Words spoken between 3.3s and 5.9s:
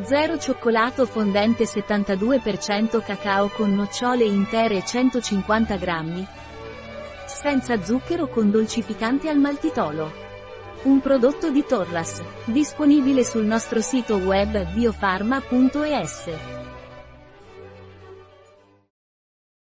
con nocciole intere 150